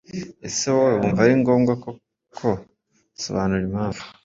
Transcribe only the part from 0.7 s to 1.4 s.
wowe wumva ari